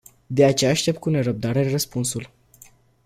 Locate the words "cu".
0.99-1.09